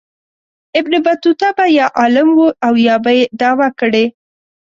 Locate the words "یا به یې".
2.87-3.23